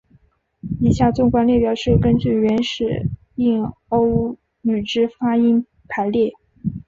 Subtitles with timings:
[0.79, 6.33] 以下纵观列表是根据原始印欧语之发音排列。